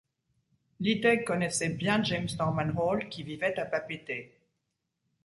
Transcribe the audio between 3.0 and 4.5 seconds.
qui vivait à Papeete.